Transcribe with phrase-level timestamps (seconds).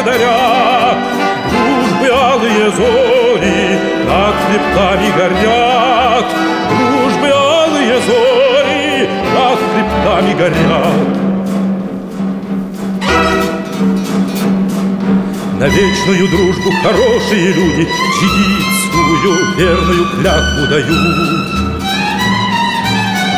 [0.00, 0.94] счастье даря,
[1.50, 6.26] Дружбы алые зори над хребтами горят,
[6.68, 11.20] Дружбы алые зори над хребтами горят.
[15.58, 21.60] На вечную дружбу хорошие люди Чигитскую верную клятву дают.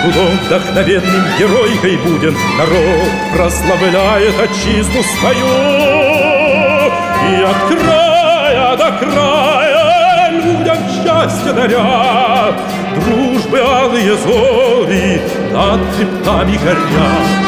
[0.03, 5.92] Трудом вдохновенным геройкой будем Народ прославляет отчизну свою
[7.31, 12.53] И от края до края людям счастье даря
[12.95, 15.21] Дружбы алые зори
[15.53, 17.43] над хребтами горят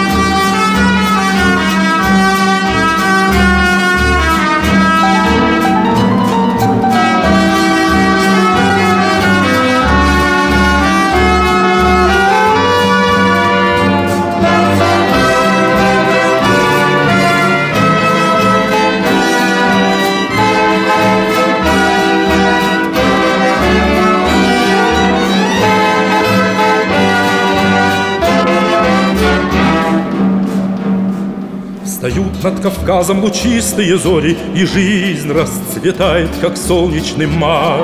[32.04, 37.80] Встают над Кавказом лучистые зори, И жизнь расцветает, как солнечный май.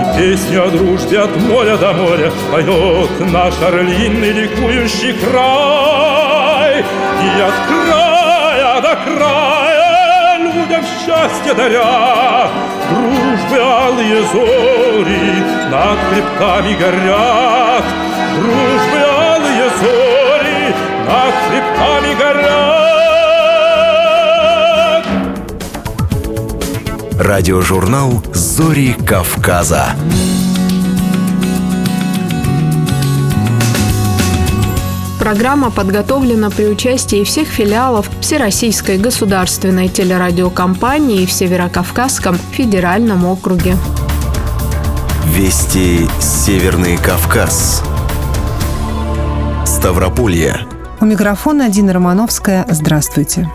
[0.00, 6.78] И песню о дружбе от моря до моря Поет наш орлиный ликующий край.
[6.78, 12.48] И от края до края людям счастье даря,
[12.88, 17.84] Дружбы алые зори над хребтами горят,
[18.36, 19.11] Дружбы
[21.48, 22.62] хребтами горят.
[27.18, 29.94] Радиожурнал «Зори Кавказа».
[35.22, 43.76] Программа подготовлена при участии всех филиалов Всероссийской государственной телерадиокомпании в Северокавказском федеральном округе.
[45.26, 47.84] Вести Северный Кавказ.
[49.64, 50.66] Ставрополье.
[51.02, 52.64] У микрофона Дина Романовская.
[52.70, 53.50] Здравствуйте.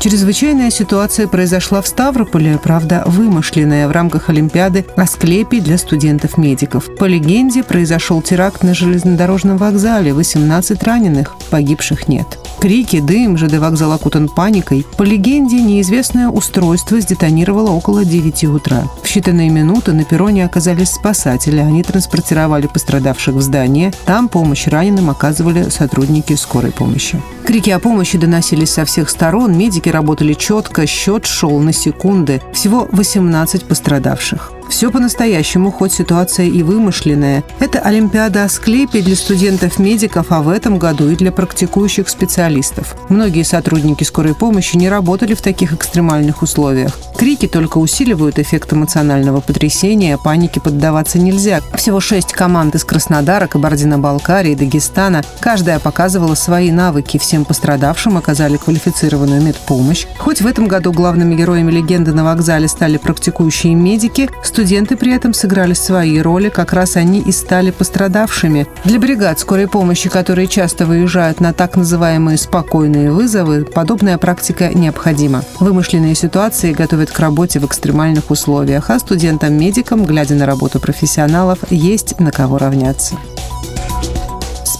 [0.00, 6.96] Чрезвычайная ситуация произошла в Ставрополе, правда, вымышленная в рамках Олимпиады Асклепий для студентов-медиков.
[6.96, 12.26] По легенде, произошел теракт на железнодорожном вокзале, 18 раненых, погибших нет.
[12.64, 14.86] Крики, дым, ЖД вокзал окутан паникой.
[14.96, 18.84] По легенде, неизвестное устройство сдетонировало около 9 утра.
[19.02, 21.58] В считанные минуты на перроне оказались спасатели.
[21.58, 23.92] Они транспортировали пострадавших в здание.
[24.06, 27.20] Там помощь раненым оказывали сотрудники скорой помощи.
[27.44, 29.58] Крики о помощи доносились со всех сторон.
[29.58, 32.40] Медики работали четко, счет шел на секунды.
[32.54, 34.52] Всего 18 пострадавших.
[34.68, 37.44] Все по-настоящему, хоть ситуация и вымышленная.
[37.60, 42.96] Это Олимпиада Асклепий для студентов-медиков, а в этом году и для практикующих специалистов.
[43.08, 46.98] Многие сотрудники скорой помощи не работали в таких экстремальных условиях.
[47.16, 51.60] Крики только усиливают эффект эмоционального потрясения, панике поддаваться нельзя.
[51.74, 55.22] Всего шесть команд из Краснодара, Кабардино-Балкарии, Дагестана.
[55.40, 57.18] Каждая показывала свои навыки.
[57.18, 60.06] Всем пострадавшим оказали квалифицированную медпомощь.
[60.18, 65.34] Хоть в этом году главными героями легенды на вокзале стали практикующие медики, студенты при этом
[65.34, 68.68] сыграли свои роли, как раз они и стали пострадавшими.
[68.84, 75.42] Для бригад скорой помощи, которые часто выезжают на так называемые спокойные вызовы, подобная практика необходима.
[75.58, 82.20] Вымышленные ситуации готовят к работе в экстремальных условиях, а студентам-медикам, глядя на работу профессионалов, есть
[82.20, 83.16] на кого равняться.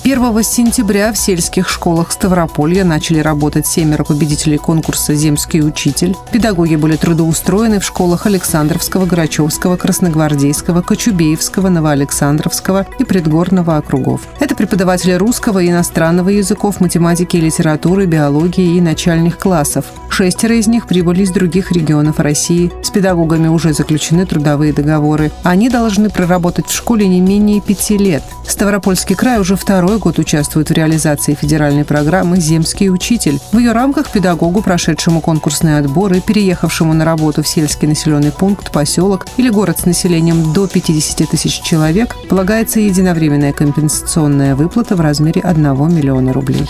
[0.04, 6.14] 1 сентября в сельских школах Ставрополья начали работать семеро победителей конкурса «Земский учитель».
[6.30, 14.20] Педагоги были трудоустроены в школах Александровского, Грачевского, Красногвардейского, Кочубеевского, Новоалександровского и Предгорного округов.
[14.40, 19.86] Это преподаватели русского и иностранного языков, математики и литературы, биологии и начальных классов.
[20.10, 22.70] Шестеро из них прибыли из других регионов России.
[22.82, 25.32] С педагогами уже заключены трудовые договоры.
[25.44, 28.22] Они должны проработать в школе не менее пяти лет.
[28.46, 33.38] Ставропольский край уже второй второй год участвует в реализации федеральной программы «Земский учитель».
[33.52, 38.72] В ее рамках педагогу, прошедшему конкурсный отбор и переехавшему на работу в сельский населенный пункт,
[38.72, 45.40] поселок или город с населением до 50 тысяч человек, полагается единовременная компенсационная выплата в размере
[45.42, 46.68] 1 миллиона рублей.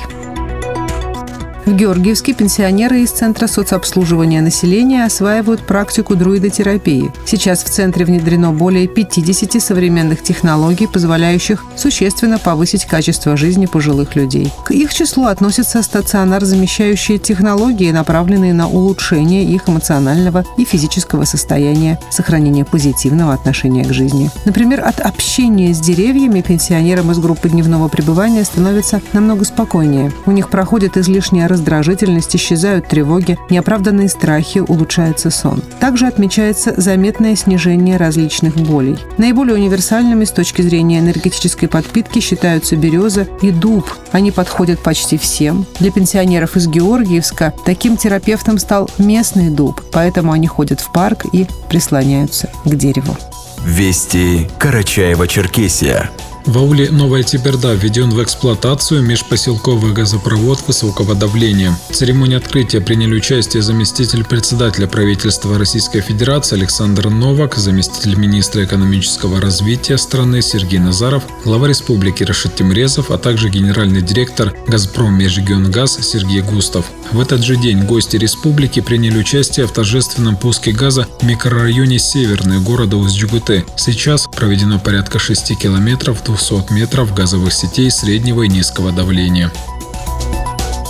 [1.67, 7.11] В Георгиевске пенсионеры из Центра соцобслуживания населения осваивают практику друидотерапии.
[7.25, 14.53] Сейчас в центре внедрено более 50 современных технологий, позволяющих существенно повысить качество жизни пожилых людей.
[14.67, 22.67] К их числу относятся стационар-замещающие технологии, направленные на улучшение их эмоционального и физического состояния, сохранение
[22.67, 24.31] позитивного отношения к жизни.
[24.45, 30.13] Например, от общения с деревьями пенсионерам из группы дневного пребывания становится намного спокойнее.
[30.27, 35.63] У них проходит излишняя раздражительность, исчезают тревоги, неоправданные страхи, улучшается сон.
[35.81, 38.99] Также отмечается заметное снижение различных болей.
[39.19, 43.89] Наиболее универсальными с точки зрения энергетической подпитки считаются береза и дуб.
[44.13, 45.65] Они подходят почти всем.
[45.79, 51.47] Для пенсионеров из Георгиевска таким терапевтом стал местный дуб, поэтому они ходят в парк и
[51.69, 53.17] прислоняются к дереву.
[53.65, 56.09] Вести Карачаева-Черкесия.
[56.47, 61.75] В ауле Новая Тиберда введен в эксплуатацию межпоселковый газопровод высокого давления.
[61.89, 69.41] В церемонии открытия приняли участие заместитель председателя правительства Российской Федерации Александр Новак, заместитель министра экономического
[69.41, 76.43] развития страны Сергей Назаров, глава республики Рашид Тимрезов, а также генеральный директор «Газпром Межрегионгаз» Сергей
[76.43, 76.85] Густав.
[77.11, 82.61] В этот же день гости республики приняли участие в торжественном пуске газа в микрорайоне Северный
[82.61, 83.65] города Усть-Джугуты.
[83.77, 89.51] Сейчас проведено порядка 6 километров 200 метров газовых сетей среднего и низкого давления.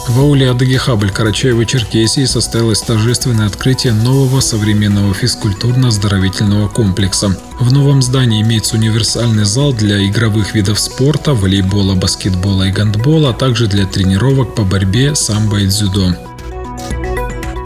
[0.08, 7.38] В ауле Адыгихабль Карачаева-Черкесии состоялось торжественное открытие нового современного физкультурно-оздоровительного комплекса.
[7.60, 13.34] В новом здании имеется универсальный зал для игровых видов спорта, волейбола, баскетбола и гандбола, а
[13.34, 16.16] также для тренировок по борьбе, самбо и дзюдо.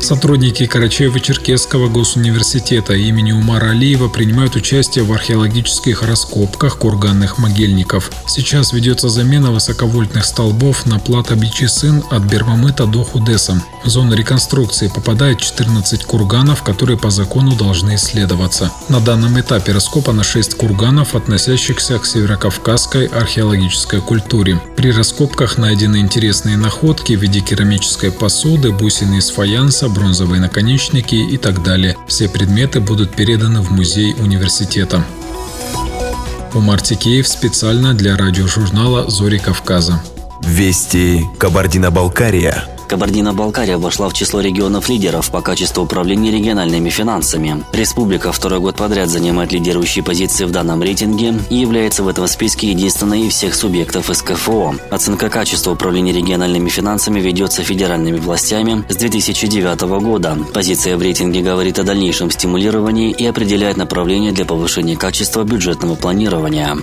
[0.09, 8.11] Сотрудники Карачаево-Черкесского госуниверситета имени Умара Алиева принимают участие в археологических раскопках курганных могильников.
[8.27, 13.63] Сейчас ведется замена высоковольтных столбов на плата Бичисын от Бермамыта до Худеса.
[13.85, 18.73] В зону реконструкции попадает 14 курганов, которые по закону должны исследоваться.
[18.89, 24.59] На данном этапе раскопано 6 курганов, относящихся к северокавказской археологической культуре.
[24.75, 31.37] При раскопках найдены интересные находки в виде керамической посуды, бусины из фаянса, бронзовые наконечники и
[31.37, 31.97] так далее.
[32.07, 35.05] Все предметы будут переданы в музей университета.
[36.55, 40.03] Умар Тикеев специально для радиожурнала «Зори Кавказа».
[40.43, 47.63] Вести Кабардино-Балкария– Кабардино-Балкария вошла в число регионов-лидеров по качеству управления региональными финансами.
[47.73, 52.71] Республика второй год подряд занимает лидирующие позиции в данном рейтинге и является в этом списке
[52.71, 54.75] единственной из всех субъектов СКФО.
[54.91, 60.39] Оценка качества управления региональными финансами ведется федеральными властями с 2009 года.
[60.55, 66.79] Позиция в рейтинге говорит о дальнейшем стимулировании и определяет направление для повышения качества бюджетного планирования.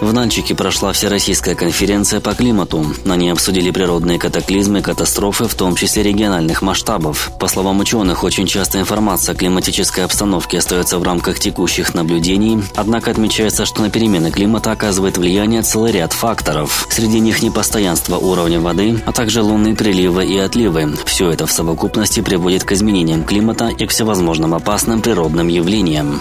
[0.00, 2.86] В Нальчике прошла Всероссийская конференция по климату.
[3.04, 7.30] На ней обсудили природные катаклизмы катастрофы, в том числе региональных масштабов.
[7.38, 13.10] По словам ученых, очень часто информация о климатической обстановке остается в рамках текущих наблюдений, однако
[13.10, 16.86] отмечается, что на перемены климата оказывает влияние целый ряд факторов.
[16.90, 20.96] Среди них непостоянство уровня воды, а также лунные приливы и отливы.
[21.04, 26.20] Все это в совокупности приводит к изменениям климата и к всевозможным опасным природным явлениям.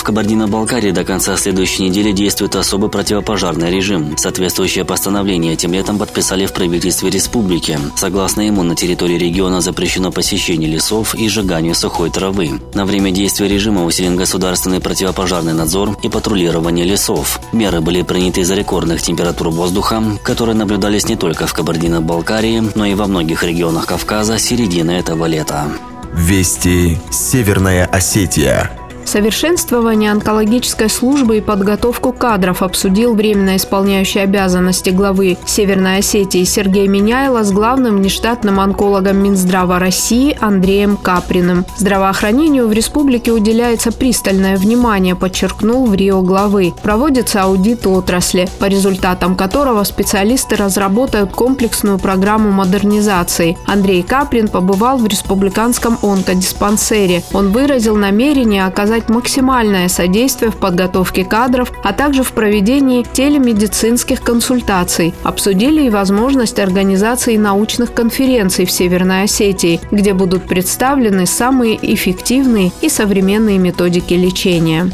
[0.00, 4.16] В Кабардино-Балкарии до конца следующей недели действует особый противопожарный режим.
[4.16, 7.78] Соответствующее постановление этим летом подписали в правительстве республики.
[7.96, 12.62] Согласно ему, на территории региона запрещено посещение лесов и сжигание сухой травы.
[12.72, 17.38] На время действия режима усилен государственный противопожарный надзор и патрулирование лесов.
[17.52, 22.94] Меры были приняты из-за рекордных температур воздуха, которые наблюдались не только в Кабардино-Балкарии, но и
[22.94, 25.66] во многих регионах Кавказа середины этого лета.
[26.14, 28.70] Вести Северная Осетия
[29.10, 37.42] Совершенствование онкологической службы и подготовку кадров обсудил временно исполняющий обязанности главы Северной Осетии Сергей Миняйло
[37.42, 41.66] с главным внештатным онкологом Минздрава России Андреем Каприным.
[41.76, 46.72] Здравоохранению в республике уделяется пристальное внимание, подчеркнул в Рио главы.
[46.80, 53.58] Проводится аудит отрасли, по результатам которого специалисты разработают комплексную программу модернизации.
[53.66, 57.24] Андрей Каприн побывал в республиканском онкодиспансере.
[57.32, 65.14] Он выразил намерение оказать максимальное содействие в подготовке кадров, а также в проведении телемедицинских консультаций.
[65.22, 72.88] Обсудили и возможность организации научных конференций в Северной Осетии, где будут представлены самые эффективные и
[72.88, 74.90] современные методики лечения.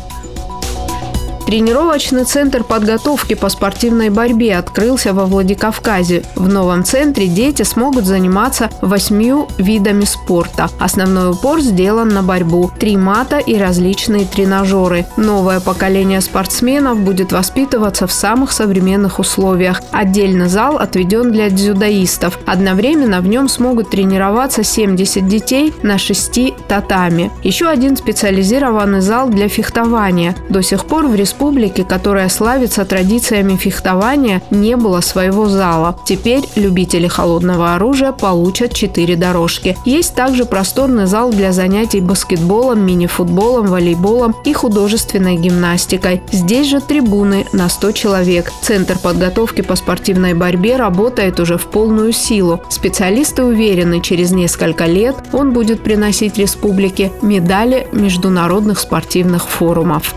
[1.46, 6.24] Тренировочный центр подготовки по спортивной борьбе открылся во Владикавказе.
[6.34, 10.68] В новом центре дети смогут заниматься восьмью видами спорта.
[10.80, 15.06] Основной упор сделан на борьбу, три мата и различные тренажеры.
[15.16, 19.80] Новое поколение спортсменов будет воспитываться в самых современных условиях.
[19.92, 22.40] Отдельный зал отведен для дзюдоистов.
[22.44, 27.30] Одновременно в нем смогут тренироваться 70 детей на шести татами.
[27.44, 30.34] Еще один специализированный зал для фехтования.
[30.48, 35.98] До сих пор в республике республики, которая славится традициями фехтования, не было своего зала.
[36.06, 39.76] Теперь любители холодного оружия получат четыре дорожки.
[39.84, 46.22] Есть также просторный зал для занятий баскетболом, мини-футболом, волейболом и художественной гимнастикой.
[46.32, 48.50] Здесь же трибуны на 100 человек.
[48.62, 52.62] Центр подготовки по спортивной борьбе работает уже в полную силу.
[52.70, 60.14] Специалисты уверены, через несколько лет он будет приносить республике медали международных спортивных форумов.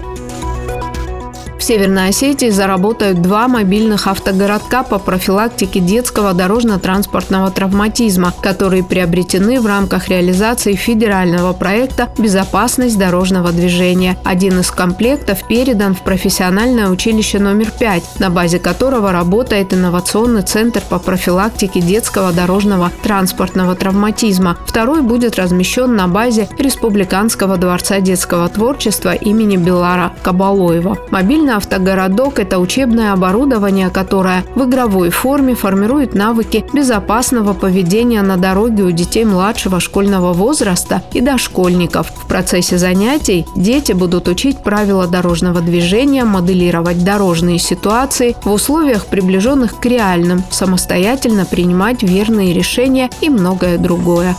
[1.70, 10.10] Северной Осетии заработают два мобильных автогородка по профилактике детского дорожно-транспортного травматизма, которые приобретены в рамках
[10.10, 14.18] реализации федерального проекта «Безопасность дорожного движения».
[14.26, 20.82] Один из комплектов передан в профессиональное училище номер 5, на базе которого работает инновационный центр
[20.90, 24.58] по профилактике детского дорожного транспортного травматизма.
[24.66, 30.98] Второй будет размещен на базе Республиканского дворца детского творчества имени Белара Кабалоева.
[31.12, 38.84] Мобильный автогородок– это учебное оборудование, которое в игровой форме формирует навыки безопасного поведения на дороге
[38.84, 42.12] у детей младшего школьного возраста и дошкольников.
[42.16, 49.80] В процессе занятий дети будут учить правила дорожного движения, моделировать дорожные ситуации в условиях, приближенных
[49.80, 54.36] к реальным, самостоятельно принимать верные решения и многое другое.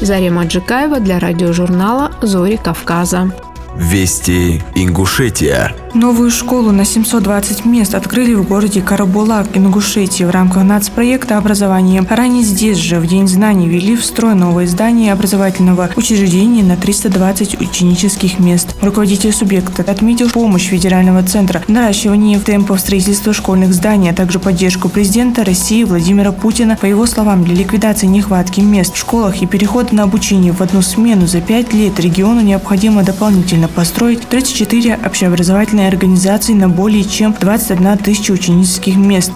[0.00, 3.32] Зарема Джикаева для радиожурнала «Зори Кавказа».
[3.80, 5.74] Вести Ингушетия.
[5.94, 12.04] Новую школу на 720 мест открыли в городе Карабулак, Ингушетии в рамках нацпроекта образования.
[12.08, 17.60] Ранее здесь же, в День знаний, ввели в строй новое здание образовательного учреждения на 320
[17.60, 18.76] ученических мест.
[18.82, 25.44] Руководитель субъекта отметил помощь федерального центра наращивания темпов строительства школьных зданий, а также поддержку президента
[25.44, 26.76] России Владимира Путина.
[26.80, 30.82] По его словам, для ликвидации нехватки мест в школах и перехода на обучение в одну
[30.82, 37.98] смену за пять лет региону необходимо дополнительно построить 34 общеобразовательные организации на более чем 21
[37.98, 39.32] тысяча ученических мест.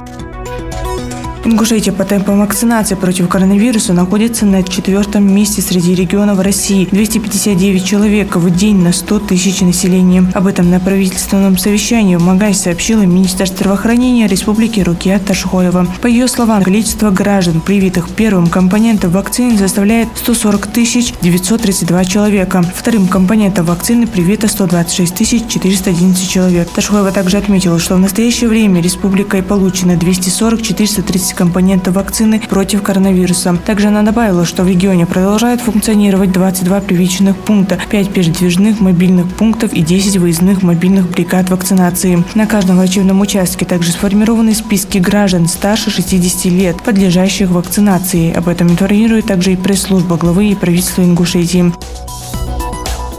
[1.47, 6.89] Ингушетия по темпам вакцинации против коронавируса находится на четвертом месте среди регионов России.
[6.91, 10.25] 259 человек в день на 100 тысяч населения.
[10.33, 15.87] Об этом на правительственном совещании в Магай сообщила министр здравоохранения Республики Рукия Ташхоева.
[16.01, 22.63] По ее словам, количество граждан, привитых первым компонентом вакцины, составляет 140 тысяч 932 человека.
[22.75, 26.71] Вторым компонентом вакцины привито 126 тысяч 411 человек.
[26.71, 32.83] Ташхоева также отметила, что в настоящее время республикой получено 240 430 6 компонентов вакцины против
[32.83, 33.57] коронавируса.
[33.67, 39.73] Также она добавила, что в регионе продолжают функционировать 22 привычных пункта, 5 передвижных мобильных пунктов
[39.73, 42.23] и 10 выездных мобильных бригад вакцинации.
[42.35, 48.33] На каждом врачебном участке также сформированы списки граждан старше 60 лет, подлежащих вакцинации.
[48.33, 51.73] Об этом информирует также и пресс-служба главы и правительства Ингушетии.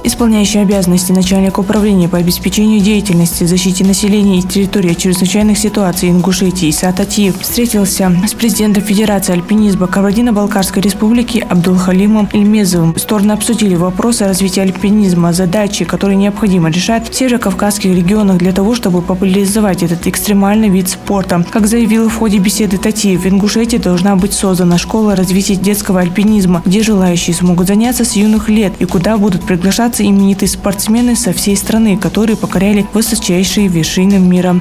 [0.06, 7.00] Исполняющий обязанности начальника управления по обеспечению деятельности, защите населения и территории чрезвычайных ситуаций Ингушетии Исат
[7.00, 12.96] Атиев встретился с президентом Федерации альпинизма Кабардино-Балкарской республики Абдулхалимом Ильмезовым.
[13.00, 19.02] Стороны обсудили вопросы развития альпинизма, задачи, которые необходимо решать в северокавказских регионах для того, чтобы
[19.02, 21.44] популяризовать этот экстремальный вид спорта.
[21.50, 26.62] Как заявил в ходе беседы Татиев, в Ингушетии должна быть создана школа развития детского альпинизма,
[26.64, 31.32] где желающие смогут заняться с юных лет и куда будут приглашаться собираются именитые спортсмены со
[31.32, 34.60] всей страны, которые покоряли высочайшие вершины мира.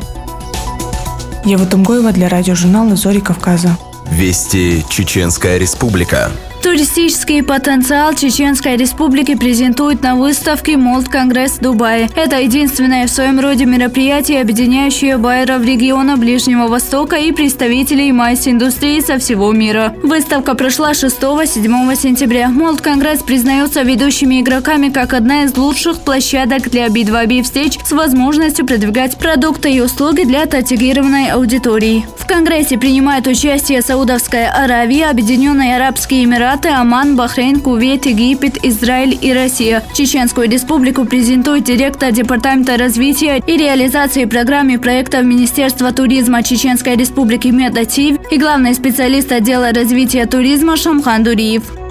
[1.45, 3.76] Ева Тумгоева для радиожурнала «Зори Кавказа».
[4.11, 6.31] Вести Чеченская Республика.
[6.64, 12.09] Туристический потенциал Чеченской Республики презентует на выставке MALT Congress в Дубае.
[12.16, 19.00] Это единственное в своем роде мероприятие, объединяющее байеров региона Ближнего Востока и представителей MICE -индустрии
[19.00, 19.94] со всего мира.
[20.02, 22.49] Выставка прошла 6-7 сентября.
[22.49, 28.64] MALT Congress признается ведущими игроками как одна из лучших площадок для B2B встреч с возможностью
[28.64, 32.06] продвигать продукты и услуги для таргетированной аудитории.
[32.18, 39.32] В Конгрессе принимают участие Саудовская Аравия, Объединенные Арабские Эмираты, Оман, Бахрейн, Кувейт, Египет, Израиль и
[39.32, 39.82] Россия.
[39.94, 48.18] Чеченскую республику презентует директор Департамента развития и реализации программы проектов Министерства туризма Чеченской Республики Медатив
[48.30, 51.84] и главный специалист отдела развития туризма Шамхан Дуриев.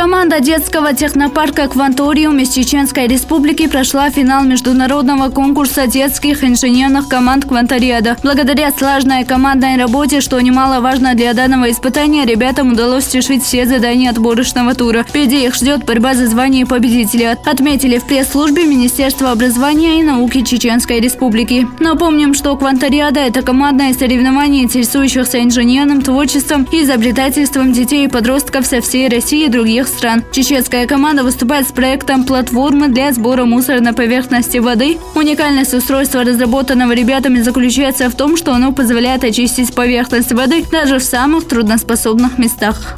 [0.00, 8.16] Команда детского технопарка «Кванториум» из Чеченской Республики прошла финал международного конкурса детских инженерных команд «Квантариада».
[8.22, 14.74] Благодаря слаженной командной работе, что немаловажно для данного испытания, ребятам удалось решить все задания отборочного
[14.74, 15.04] тура.
[15.06, 17.36] Впереди их ждет борьба за звание победителя.
[17.44, 21.68] Отметили в пресс-службе Министерства образования и науки Чеченской Республики.
[21.78, 28.80] Напомним, что «Квантариада»– это командное соревнование интересующихся инженерным творчеством и изобретательством детей и подростков со
[28.80, 30.24] всей России и других стран.
[30.32, 34.98] Чеченская команда выступает с проектом платформы для сбора мусора на поверхности воды.
[35.14, 41.02] Уникальность устройства, разработанного ребятами, заключается в том, что оно позволяет очистить поверхность воды даже в
[41.02, 42.96] самых трудноспособных местах.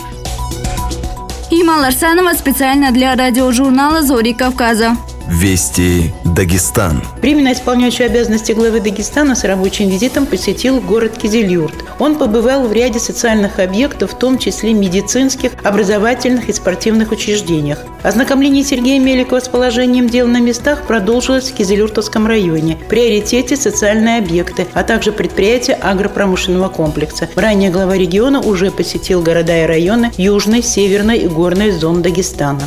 [1.50, 4.96] Има Ларсанова специально для радиожурнала «Зори Кавказа».
[5.28, 7.02] Вести Дагестан.
[7.20, 11.74] Временно исполняющий обязанности главы Дагестана с рабочим визитом посетил город Кизельюрт.
[11.98, 17.78] Он побывал в ряде социальных объектов, в том числе медицинских, образовательных и спортивных учреждениях.
[18.02, 22.76] Ознакомление Сергея Меликова с положением дел на местах продолжилось в Кизелюртовском районе.
[22.76, 27.28] В приоритете социальные объекты, а также предприятия агропромышленного комплекса.
[27.36, 32.62] Ранее глава региона уже посетил города и районы Южной, Северной и Горной зон Дагестана.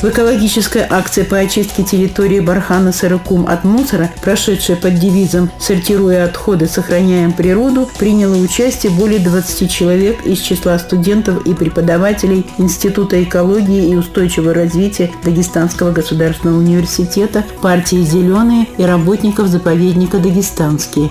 [0.00, 6.68] В экологической акции по очистке территории Бархана Сарыкум от мусора, прошедшая под девизом «Сортируя отходы,
[6.68, 13.96] сохраняем природу», приняло участие более 20 человек из числа студентов и преподавателей Института экологии и
[13.96, 21.10] устойчивого развития Дагестанского государственного университета, партии «Зеленые» и работников заповедника «Дагестанские».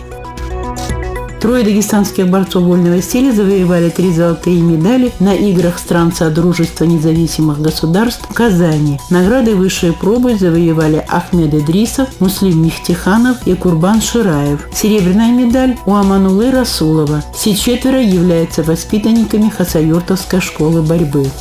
[1.48, 8.28] Трое дагестанских борцов вольного стиля завоевали три золотые медали на играх стран Содружества независимых государств
[8.30, 9.00] в Казани.
[9.10, 14.60] Награды высшей пробы завоевали Ахмед Идрисов, Муслим Михтиханов и Курбан Шираев.
[14.74, 17.24] Серебряная медаль у Аманулы Расулова.
[17.34, 21.32] Все четверо являются воспитанниками Хасавюртовской школы борьбы.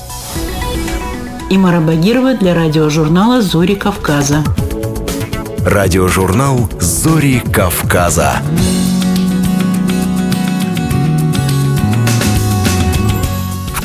[1.51, 4.45] Имара Багирова для радиожурнала «Зори Кавказа».
[5.65, 8.35] Радиожурнал «Зори Кавказа».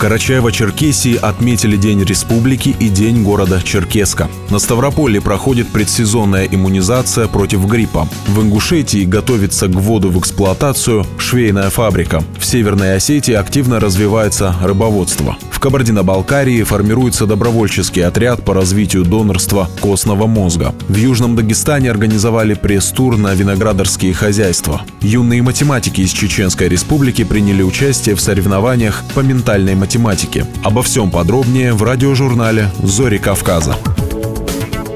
[0.02, 4.30] Карачаево-Черкесии отметили День республики и День города Черкеска.
[4.50, 8.10] На Ставрополе проходит предсезонная иммунизация против гриппа.
[8.26, 12.24] В Ингушетии готовится к вводу в эксплуатацию швейная фабрика.
[12.40, 15.38] В Северной Осетии активно развивается рыбоводство.
[15.52, 20.74] В Кабардино-Балкарии формируется добровольческий отряд по развитию донорства костного мозга.
[20.88, 24.82] В Южном Дагестане организовали пресс-тур на виноградарские хозяйства.
[25.02, 30.46] Юные математики из Чеченской Республики приняли участие в соревнованиях по ментальной математике математики.
[30.64, 33.76] Обо всем подробнее в радиожурнале «Зори Кавказа».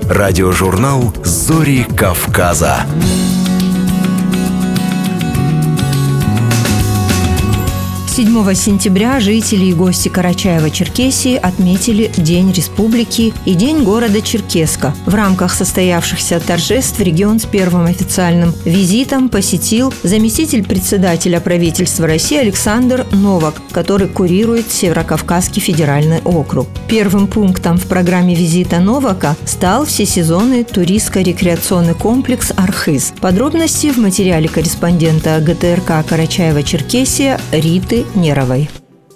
[0.10, 2.86] Радиожурнал «Зори Кавказа».
[8.16, 14.96] 7 сентября жители и гости Карачаева-Черкесии отметили День Республики и День города Черкеска.
[15.06, 23.06] В рамках состоявшихся торжеств регион с первым официальным визитом посетил заместитель председателя правительства России Александр
[23.12, 26.70] Новак, который курирует Северокавказский федеральный округ.
[26.88, 33.14] Первым пунктом в программе визита Новака стал всесезонный туристско-рекреационный комплекс «Архыз».
[33.20, 38.70] Подробности в материале корреспондента ГТРК Карачаева-Черкесия Риты Неровой.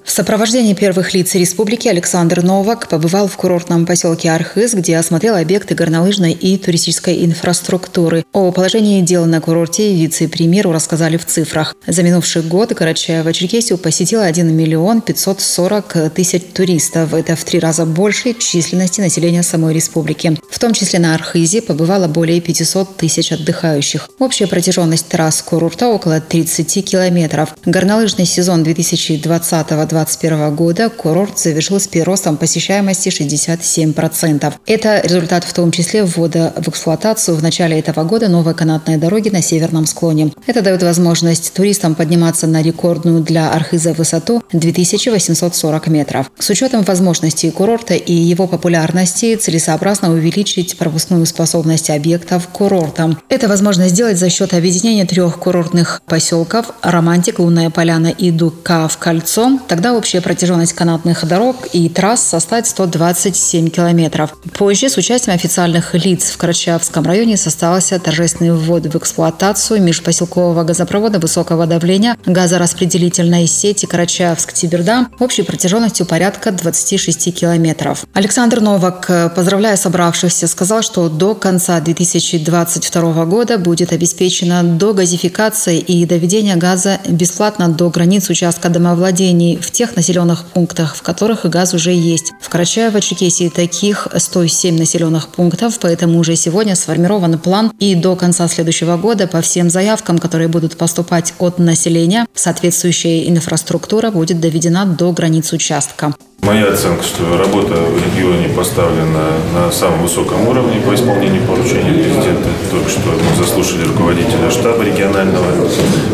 [0.10, 5.76] В сопровождении первых лиц республики Александр Новак побывал в курортном поселке Архыз, где осмотрел объекты
[5.76, 8.26] горнолыжной и туристической инфраструктуры.
[8.34, 11.76] О положении дел на курорте вице-премьеру рассказали в цифрах.
[11.86, 17.14] За минувший год Карачаево-Черкесию посетило 1 миллион 540 тысяч туристов.
[17.14, 20.40] Это в три раза больше численности населения самой республики.
[20.50, 24.10] В том числе на Архизе побывало более 500 тысяч отдыхающих.
[24.18, 27.54] Общая протяженность трасс курорта около 30 километров.
[27.64, 29.72] Горнолыжный сезон 2020
[30.06, 34.54] 2021 года курорт завершил с приростом посещаемости 67%.
[34.66, 39.30] Это результат в том числе ввода в эксплуатацию в начале этого года новой канатной дороги
[39.30, 40.32] на северном склоне.
[40.48, 46.32] Это дает возможность туристам подниматься на рекордную для Архиза высоту 2840 метров.
[46.40, 53.18] С учетом возможностей курорта и его популярности целесообразно увеличить пропускную способность объектов курорта.
[53.30, 58.98] Это возможно сделать за счет объединения трех курортных поселков «Романтик», «Лунная поляна» и «Дука» в
[58.98, 59.60] кольцо.
[59.68, 64.36] Тогда общая протяженность канатных дорог и трасс составит 127 километров.
[64.54, 71.20] Позже с участием официальных лиц в Карачаевском районе состоялся торжественный ввод в эксплуатацию межпоселкового газопровода
[71.20, 78.06] высокого давления газораспределительной сети Карачаевск-Тиберда общей протяженностью порядка 26 километров.
[78.14, 86.56] Александр Новак, поздравляя собравшихся, сказал, что до конца 2022 года будет обеспечена догазификация и доведение
[86.56, 92.34] газа бесплатно до границ участка домовладений в тех населенных пунктах, в которых газ уже есть.
[92.42, 98.98] В Карачаево-Черкесии таких 107 населенных пунктов, поэтому уже сегодня сформирован план и до конца следующего
[98.98, 105.54] года по всем заявкам, которые будут поступать от населения, соответствующая инфраструктура будет доведена до границ
[105.54, 106.14] участка.
[106.42, 112.50] Моя оценка, что работа в регионе поставлена на самом высоком уровне по исполнению поручений президента.
[112.70, 115.70] Только что мы заслушали руководителя штаба регионального,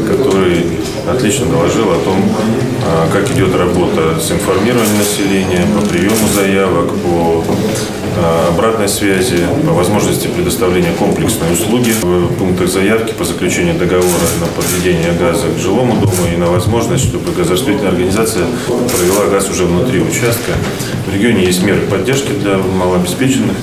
[0.08, 0.65] который
[1.07, 2.17] отлично доложил о том,
[2.85, 7.43] а, как идет работа с информированием населения, по приему заявок, по
[8.17, 14.47] а, обратной связи, по возможности предоставления комплексной услуги в пунктах заявки по заключению договора на
[14.47, 20.01] подведение газа к жилому дому и на возможность, чтобы газораспределительная организация провела газ уже внутри
[20.01, 20.53] участка.
[21.07, 23.55] В регионе есть меры поддержки для малообеспеченных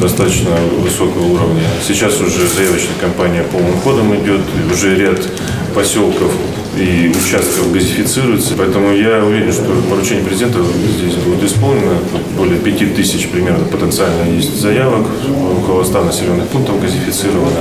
[0.00, 1.62] достаточно высокого уровня.
[1.86, 4.40] Сейчас уже заявочная кампания полным ходом идет,
[4.72, 5.20] уже ряд
[5.74, 6.32] поселков
[6.78, 8.54] и участков газифицируется.
[8.56, 10.58] Поэтому я уверен, что поручение президента
[10.98, 11.98] здесь будет исполнено.
[12.36, 15.06] Более пяти тысяч примерно потенциально есть заявок,
[15.58, 17.60] около 100 населенных пунктов газифицировано.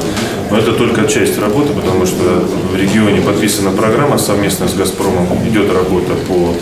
[0.50, 5.28] Но это только часть работы, потому что в регионе подписана программа совместно с «Газпромом».
[5.48, 6.56] Идет работа по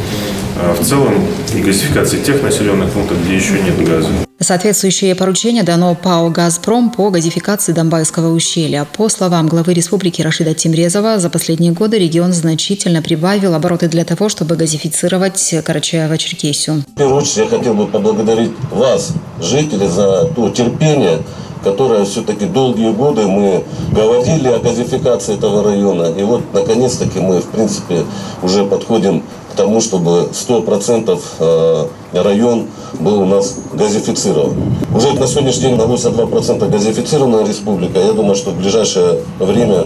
[0.57, 1.13] а, в целом
[1.55, 4.09] и газификации тех населенных пунктов, где еще нет газа.
[4.39, 8.87] Соответствующее поручение дано ПАО «Газпром» по газификации Донбайского ущелья.
[8.91, 14.29] По словам главы республики Рашида Тимрезова, за последние годы регион значительно прибавил обороты для того,
[14.29, 16.81] чтобы газифицировать Карачаево-Черкесию.
[16.87, 21.19] В первую очередь я хотел бы поблагодарить вас, жители, за то терпение,
[21.63, 26.11] которое все-таки долгие годы мы говорили о газификации этого района.
[26.17, 28.05] И вот, наконец-таки, мы, в принципе,
[28.41, 32.67] уже подходим к тому, чтобы 100% э, район
[32.99, 34.53] был у нас газифицирован.
[34.93, 37.99] Уже на сегодняшний день на 82% газифицированная республика.
[37.99, 39.85] Я думаю, что в ближайшее время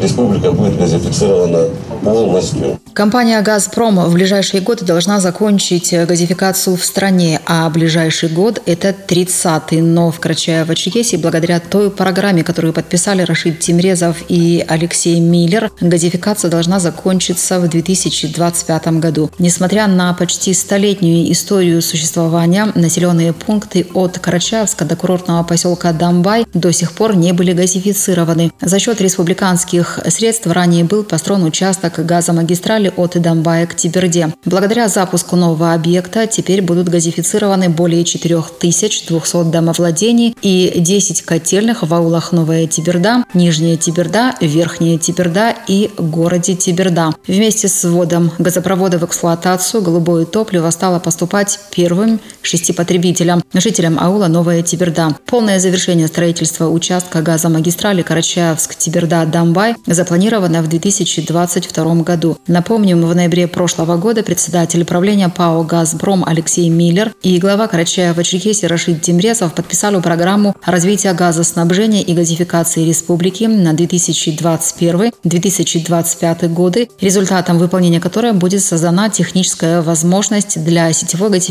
[0.00, 1.68] республика будет газифицирована
[2.02, 2.78] полностью.
[2.92, 9.82] Компания «Газпром» в ближайшие годы должна закончить газификацию в стране, а ближайший год– это 30-й.
[9.82, 16.80] Но в Карачаево-Черкесии, благодаря той программе, которую подписали Рашид Тимрезов и Алексей Миллер, газификация должна
[16.80, 19.30] закончиться в 2025 году.
[19.38, 26.72] Несмотря на почти столетнюю историю существования, населенные пункты от Карачаевска до курортного поселка Дамбай до
[26.72, 28.52] сих пор не были газифицированы.
[28.60, 34.32] За счет республиканских средств ранее был построен участок газомагистрали от Идамбая к Тиберде.
[34.44, 42.32] Благодаря запуску нового объекта теперь будут газифицированы более 4200 домовладений и 10 котельных в аулах
[42.32, 47.14] Новая Тиберда, Нижняя Тиберда, Верхняя Тиберда и городе Тиберда.
[47.26, 54.28] Вместе с вводом газопровода в эксплуатацию голубое топливо стало поступать первым шести потребителям, жителям аула
[54.28, 55.16] Новая Тиберда.
[55.26, 62.38] Полное завершение строительства участка газомагистрали Карачаевск-Тиберда-Дамбай запланировано в 2022 году.
[62.46, 69.02] Напомним, в ноябре прошлого года председатель правления ПАО «Газпром» Алексей Миллер и глава Карачаева-Черкесии Рашид
[69.02, 78.62] Тимрезов подписали программу развития газоснабжения и газификации республики на 2021-2025 годы, результатом выполнения которой будет
[78.62, 81.45] создана техническая возможность для сетевой газификации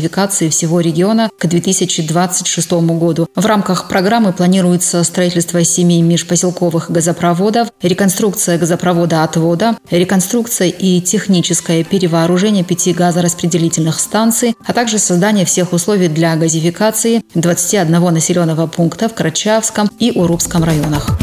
[0.50, 3.26] всего региона к 2026 году.
[3.34, 12.64] В рамках программы планируется строительство семи межпоселковых газопроводов, реконструкция газопровода отвода, реконструкция и техническое перевооружение
[12.64, 19.90] пяти газораспределительных станций, а также создание всех условий для газификации 21 населенного пункта в Карачаевском
[19.98, 21.18] и Урупском районах.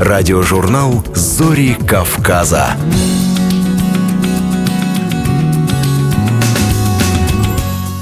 [0.00, 2.76] Радиожурнал «Зори Кавказа».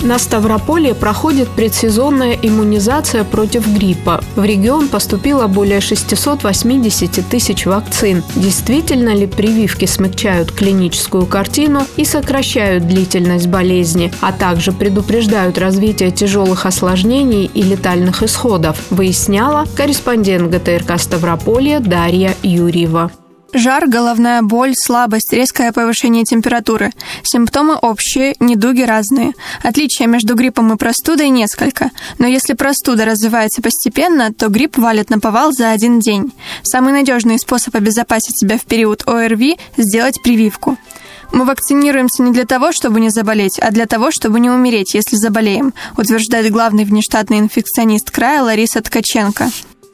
[0.06, 4.22] На Ставрополе проходит предсезонная иммунизация против гриппа.
[4.36, 8.22] В регион поступило более 680 тысяч вакцин.
[8.36, 16.66] Действительно ли прививки смягчают клиническую картину и сокращают длительность болезни, а также предупреждают развитие тяжелых
[16.66, 23.10] осложнений и летальных исходов, выясняла корреспондент ГТРК Ставрополья Дарья Юрьева.
[23.52, 26.92] Жар, головная боль, слабость, резкое повышение температуры.
[27.22, 29.32] Симптомы общие, недуги разные.
[29.62, 31.90] Отличия между гриппом и простудой несколько.
[32.18, 36.32] Но если простуда развивается постепенно, то грипп валит на повал за один день.
[36.62, 40.76] Самый надежный способ обезопасить себя в период ОРВИ– сделать прививку.
[41.32, 45.16] Мы вакцинируемся не для того, чтобы не заболеть, а для того, чтобы не умереть, если
[45.16, 49.50] заболеем, утверждает главный внештатный инфекционист края Лариса Ткаченко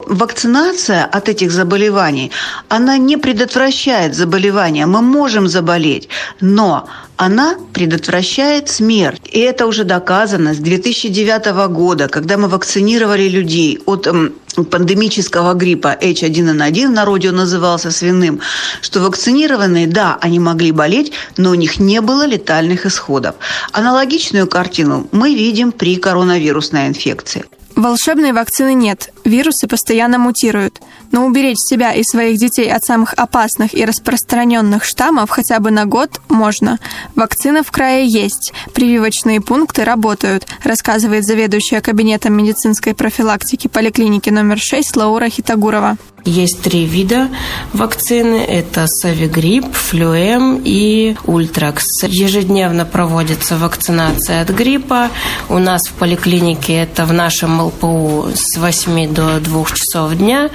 [0.07, 2.31] вакцинация от этих заболеваний,
[2.69, 4.85] она не предотвращает заболевания.
[4.85, 6.09] Мы можем заболеть,
[6.41, 6.87] но
[7.17, 9.21] она предотвращает смерть.
[9.31, 14.33] И это уже доказано с 2009 года, когда мы вакцинировали людей от эм,
[14.69, 18.41] пандемического гриппа H1N1, в народе он назывался свиным,
[18.81, 23.35] что вакцинированные, да, они могли болеть, но у них не было летальных исходов.
[23.71, 27.45] Аналогичную картину мы видим при коронавирусной инфекции.
[27.75, 30.79] Волшебной вакцины нет, вирусы постоянно мутируют.
[31.13, 35.85] Но уберечь себя и своих детей от самых опасных и распространенных штаммов хотя бы на
[35.85, 36.79] год можно.
[37.15, 44.97] Вакцина в крае есть, прививочные пункты работают, рассказывает заведующая кабинетом медицинской профилактики поликлиники номер 6
[44.97, 45.97] Лаура Хитагурова.
[46.25, 47.27] Есть три вида
[47.73, 48.37] вакцины.
[48.37, 52.03] Это Совигрипп, Флю-М и Ультрикс.
[52.03, 55.09] Ежедневно проводится вакцинация от гриппа.
[55.49, 60.49] У нас в поликлинике это в нашем ЛПУ с 8 до 2 часов дня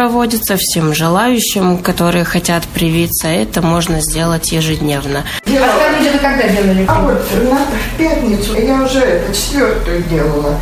[0.00, 0.56] проводится.
[0.56, 5.24] Всем желающим, которые хотят привиться, это можно сделать ежедневно.
[5.44, 6.86] А скажите, вы когда делали?
[6.88, 10.58] А вот в пятницу я уже четвертую делала.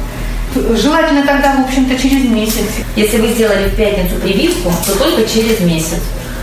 [0.76, 2.66] Желательно тогда, в общем-то, через месяц.
[2.96, 6.00] Если вы сделали в пятницу прививку, то только через месяц.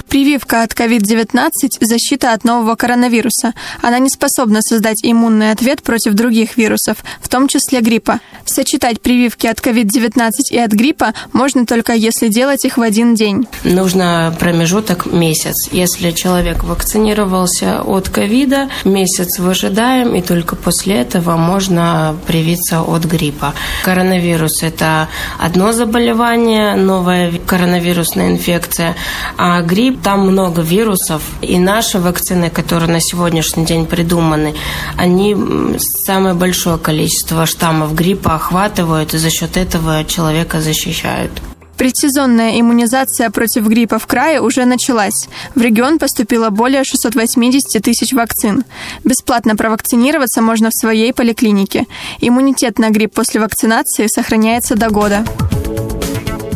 [0.10, 1.50] Прививка от COVID-19–
[1.82, 3.54] защита от нового коронавируса.
[3.82, 8.20] Она не способна создать иммунный ответ против других вирусов, в том числе гриппа.
[8.46, 13.48] Сочетать прививки от COVID-19 и от гриппа можно только если делать их в один день.
[13.64, 15.70] Нужно промежуток месяц.
[15.72, 23.54] Если человек вакцинировался от ковида, месяц выжидаем, и только после этого можно привиться от гриппа.
[23.84, 28.96] Коронавирус– это одно заболевание, новая коронавирусная инфекция,
[29.38, 34.54] а грипп там много вирусов, и наши вакцины, которые на сегодняшний день придуманы,
[34.98, 35.36] они
[35.80, 41.32] самое большое количество штаммов гриппа охватывают, и за счет этого человека защищают.
[41.76, 45.28] Предсезонная иммунизация против гриппа в крае уже началась.
[45.56, 48.64] В регион поступило более 680 тысяч вакцин.
[49.04, 51.88] Бесплатно провакцинироваться можно в своей поликлинике.
[52.22, 55.26] Иммунитет на грипп после вакцинации сохраняется до года.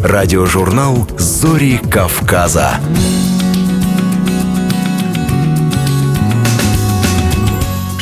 [0.04, 2.80] Радиожурнал «Зори Кавказа».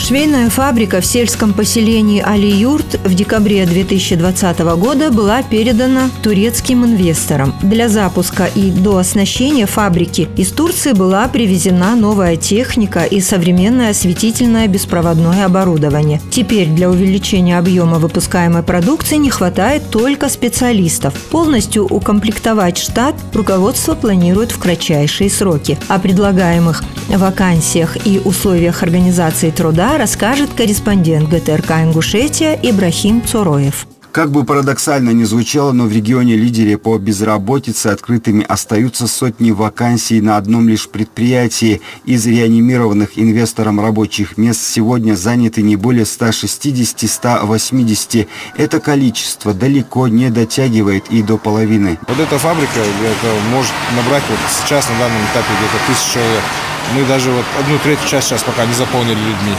[0.07, 7.53] Швейная фабрика в сельском поселении Али-Юрт в декабре 2020 года была передана турецким инвесторам.
[7.61, 14.69] Для запуска и до оснащения фабрики из Турции была привезена новая техника и современное осветительное
[14.69, 16.21] беспроводное оборудование.
[16.31, 21.15] Теперь для увеличения объема выпускаемой продукции не хватает только специалистов.
[21.31, 25.77] Полностью укомплектовать штат руководство планирует в кратчайшие сроки.
[25.89, 33.87] О предлагаемых вакансиях и условиях организации труда расскажет корреспондент ГТРК «Ингушетия» Ибрахим Цуроев.
[34.11, 40.19] Как бы парадоксально ни звучало, но в регионе лидере по безработице открытыми остаются сотни вакансий
[40.21, 41.81] на одном лишь предприятии.
[42.05, 48.27] Из реанимированных инвестором рабочих мест сегодня заняты не более 160-180.
[48.57, 51.99] Это количество далеко не дотягивает и до половины.
[52.07, 56.43] Вот эта фабрика это может набрать вот сейчас на данном этапе где-то тысячу человек.
[56.95, 59.53] Мы даже вот одну третью часть сейчас пока не заполнили людьми.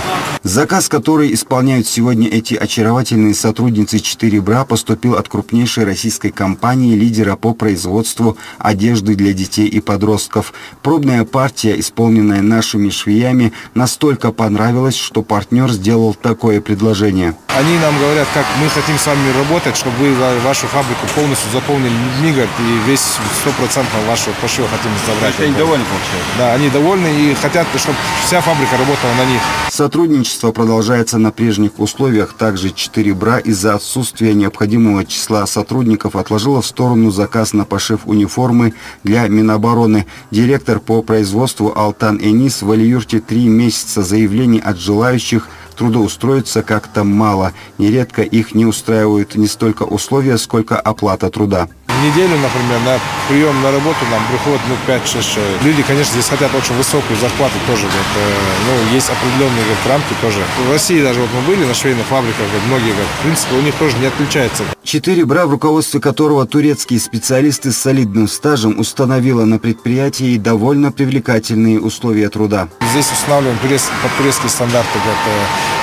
[0.44, 7.36] Заказ, который исполняют сегодня эти очаровательные сотрудницы 4 БРА, поступил от крупнейшей российской компании, лидера
[7.36, 10.54] по производству одежды для детей и подростков.
[10.82, 17.34] Пробная партия, исполненная нашими швеями, настолько понравилась, что партнер сделал такое предложение.
[17.48, 20.14] Они нам говорят, как мы хотим с вами работать, чтобы вы
[20.44, 23.04] вашу фабрику полностью заполнили людьми, и весь
[23.40, 25.34] стопроцентно вашу пошив хотим забрать.
[25.40, 26.38] Они довольны, получается?
[26.38, 29.40] Да, они довольны и хотят, чтобы вся фабрика работала на них.
[29.70, 32.34] Сотрудничество продолжается на прежних условиях.
[32.34, 38.74] Также 4 БРА из-за отсутствия необходимого числа сотрудников отложила в сторону заказ на пошив униформы
[39.04, 40.06] для Минобороны.
[40.30, 45.48] Директор по производству Алтан Энис в Алиюрте три месяца заявлений от желающих
[45.78, 47.52] трудоустроиться как-то мало.
[47.78, 51.68] Нередко их не устраивают не столько условия, сколько оплата труда
[52.02, 55.62] неделю, например, на прием на работу нам приходит ну, 5-6 человек.
[55.62, 57.86] Люди, конечно, здесь хотят очень высокую зарплату тоже.
[57.86, 58.22] Это,
[58.66, 60.40] ну, есть определенные говорит, рамки тоже.
[60.66, 63.62] В России даже вот мы были на швейных фабриках, говорит, многие, говорят, в принципе, у
[63.62, 64.62] них тоже не отличается.
[64.82, 71.80] Четыре бра, в руководстве которого турецкие специалисты с солидным стажем установила на предприятии довольно привлекательные
[71.80, 72.68] условия труда.
[72.92, 74.98] Здесь устанавливаем под турецкие стандарты.
[74.98, 75.18] Говорит,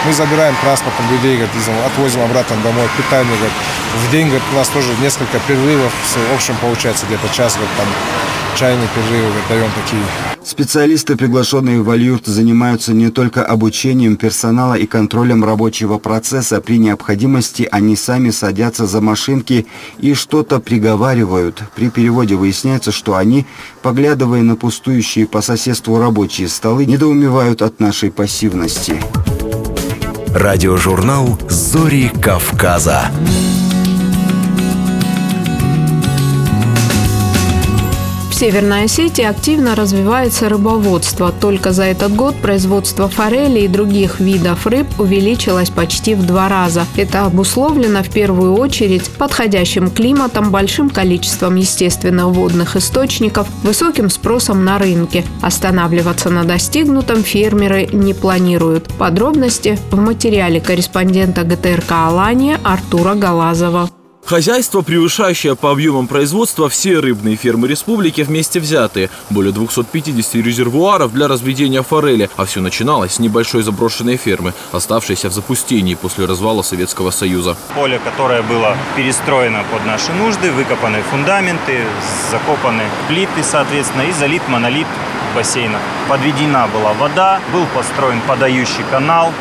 [0.06, 3.36] мы забираем транспортом людей, говорит, отвозим обратно домой, питание.
[3.36, 3.54] Говорит,
[4.08, 5.92] в день говорит, у нас тоже несколько перерывов
[6.32, 7.88] в общем получается где-то час, вот там
[8.58, 10.04] чайные перерывы вот, даем такие.
[10.46, 16.62] Специалисты, приглашенные в Вальюрт, занимаются не только обучением персонала и контролем рабочего процесса.
[16.62, 19.66] При необходимости они сами садятся за машинки
[19.98, 21.64] и что-то приговаривают.
[21.76, 23.48] При переводе выясняется, что они,
[23.82, 29.02] поглядывая на пустующие по соседству рабочие столы, недоумевают от нашей пассивности.
[30.36, 33.10] Радиожурнал «Зори Кавказа».
[38.46, 41.32] Северной Осетии активно развивается рыбоводство.
[41.32, 46.86] Только за этот год производство форели и других видов рыб увеличилось почти в два раза.
[46.96, 54.78] Это обусловлено в первую очередь подходящим климатом, большим количеством естественных водных источников, высоким спросом на
[54.78, 55.24] рынке.
[55.42, 58.94] Останавливаться на достигнутом фермеры не планируют.
[59.00, 63.90] Подробности в материале корреспондента ГТРК «Алания» Артура Галазова.
[64.26, 69.12] Хозяйство, превышающее по объемам производства все рыбные фермы республики вместе взятые.
[69.30, 72.28] Более 250 резервуаров для разведения форели.
[72.36, 77.56] А все начиналось с небольшой заброшенной фермы, оставшейся в запустении после развала Советского Союза.
[77.76, 81.82] Поле, которое было перестроено под наши нужды, выкопаны фундаменты,
[82.32, 84.88] закопаны плиты, соответственно, и залит монолит
[85.36, 85.78] бассейна.
[86.10, 89.32] Подведена была вода, был построен подающий канал,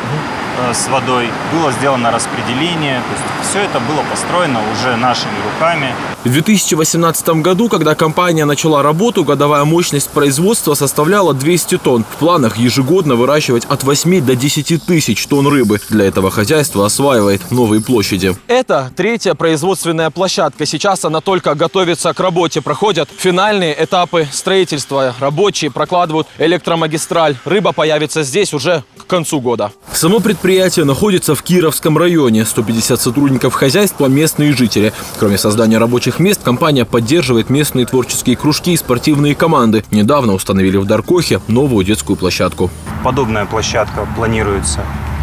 [0.72, 3.00] с водой, было сделано распределение.
[3.00, 5.94] То есть все это было построено уже нашими руками.
[6.24, 12.04] В 2018 году, когда компания начала работу, годовая мощность производства составляла 200 тонн.
[12.04, 15.80] В планах ежегодно выращивать от 8 до 10 тысяч тонн рыбы.
[15.90, 18.34] Для этого хозяйство осваивает новые площади.
[18.46, 20.64] Это третья производственная площадка.
[20.64, 22.62] Сейчас она только готовится к работе.
[22.62, 25.14] Проходят финальные этапы строительства.
[25.20, 27.36] Рабочие прокладывают электромагистраль.
[27.44, 29.72] Рыба появится здесь уже к концу года.
[29.92, 30.43] Само предприятие
[30.84, 32.44] находится в Кировском районе.
[32.44, 34.92] 150 сотрудников хозяйства– местные жители.
[35.18, 39.84] Кроме создания рабочих мест компания поддерживает местные творческие кружки и спортивные команды.
[39.90, 42.70] Недавно установили в Даркохе новую детскую площадку.
[43.02, 44.80] Подобная площадка планируется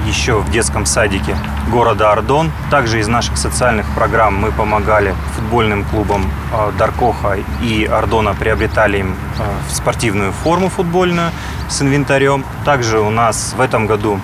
[0.07, 1.38] еще в детском садике
[1.71, 2.51] города Ардон.
[2.71, 9.15] Также из наших социальных программ мы помогали футбольным клубам э, Даркоха и Ардона, приобретали им
[9.38, 11.29] э, спортивную форму футбольную
[11.69, 12.43] с инвентарем.
[12.65, 14.19] Также у нас в этом году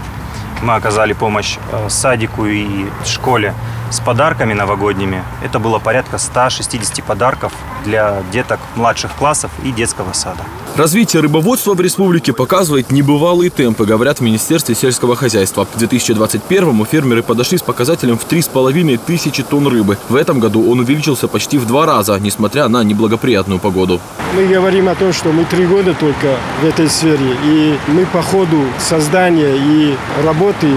[0.61, 3.53] мы оказали помощь э, садику и школе
[3.89, 5.23] с подарками новогодними.
[5.43, 7.53] Это было порядка 160 подарков
[7.85, 10.43] для деток младших классов и детского сада.
[10.75, 15.65] Развитие рыбоводства в республике показывает небывалые темпы, говорят в Министерстве сельского хозяйства.
[15.65, 19.97] К 2021-му фермеры подошли с показателем в 3,5 тысячи тонн рыбы.
[20.09, 23.99] В этом году он увеличился почти в два раза, несмотря на неблагоприятную погоду.
[24.35, 28.21] Мы говорим о том, что мы три года только в этой сфере, и мы по
[28.21, 30.67] ходу создания и работы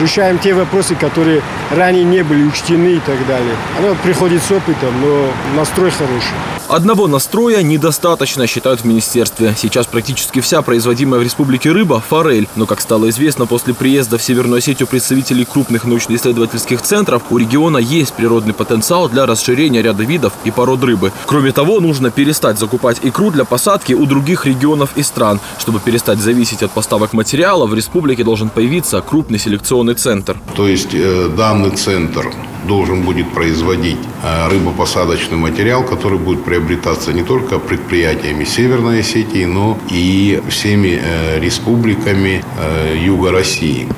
[0.00, 1.42] решаем те вопросы, которые
[1.74, 3.54] ранее не были учтены и так далее.
[3.78, 6.34] Оно приходит с опытом, но настрой хороший.
[6.68, 9.54] Одного настроя недостаточно, считают в министерстве.
[9.56, 12.46] Сейчас практически вся производимая в республике рыба– форель.
[12.56, 17.78] Но, как стало известно после приезда в Северную Осетию представителей крупных научно-исследовательских центров, у региона
[17.78, 21.10] есть природный потенциал для расширения ряда видов и пород рыбы.
[21.24, 25.40] Кроме того, нужно перестать закупать икру для посадки у других регионов и стран.
[25.58, 30.36] Чтобы перестать зависеть от поставок материала, в республике должен появиться крупный селекционный центр.
[30.54, 32.30] То есть э, данный центр
[32.68, 39.76] должен будет производить э, рыбопосадочный материал, который будет приобретаться не только предприятиями Северной Осетии, но
[39.90, 43.88] и всеми э, республиками э, Юга России.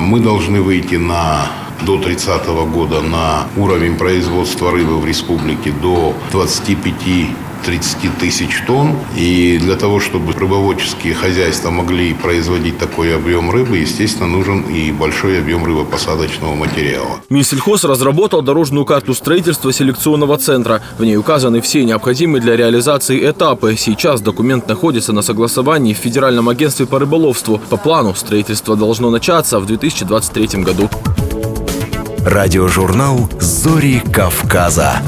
[0.00, 1.46] Мы должны выйти на
[1.82, 8.96] до 30 года на уровень производства рыбы в республике до 25 30 тысяч тонн.
[9.16, 15.38] И для того, чтобы рыбоводческие хозяйства могли производить такой объем рыбы, естественно, нужен и большой
[15.40, 17.20] объем рыбопосадочного материала.
[17.28, 20.80] Минсельхоз разработал дорожную карту строительства селекционного центра.
[20.98, 23.76] В ней указаны все необходимые для реализации этапы.
[23.76, 27.60] Сейчас документ находится на согласовании в Федеральном агентстве по рыболовству.
[27.68, 30.88] По плану строительство должно начаться в 2023 году.
[32.24, 35.02] Радиожурнал «Зори Кавказа».